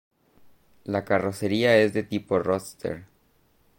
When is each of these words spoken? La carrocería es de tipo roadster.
La 0.85 1.05
carrocería 1.05 1.77
es 1.77 1.93
de 1.93 2.01
tipo 2.01 2.39
roadster. 2.39 3.05